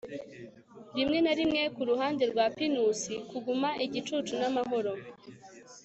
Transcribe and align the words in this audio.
rimwe 0.97 1.17
na 1.25 1.33
rimwe 1.39 1.61
kuruhande 1.75 2.23
rwa 2.31 2.45
pinusi, 2.57 3.13
kuguma 3.29 3.69
igicucu 3.85 4.33
n'amahoro 4.41 4.93